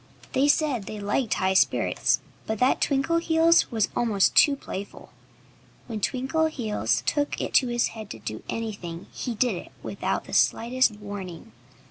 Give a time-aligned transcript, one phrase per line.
[0.33, 5.11] They said they liked high spirits, but that Twinkleheels was almost too playful.
[5.85, 10.33] When Twinkleheels took it into his head to do anything he did it without the
[10.33, 11.51] slightest warning.